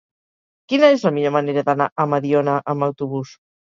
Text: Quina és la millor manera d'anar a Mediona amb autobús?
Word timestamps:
Quina 0.71 0.87
és 0.95 1.03
la 1.07 1.11
millor 1.17 1.35
manera 1.37 1.65
d'anar 1.67 1.89
a 1.91 2.07
Mediona 2.15 2.57
amb 2.75 2.87
autobús? 2.89 3.37